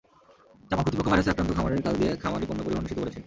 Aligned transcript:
Japan 0.69 0.83
কর্তৃপক্ষ 0.85 1.09
ভাইরাসে 1.11 1.31
আক্রান্ত 1.31 1.51
খামারের 1.57 1.83
কাছ 1.85 1.95
দিয়ে 2.01 2.11
খামারি 2.21 2.45
পণ্য 2.49 2.59
পরিবহন 2.65 2.83
নিষিদ্ধ 2.85 3.01
করেছে। 3.03 3.19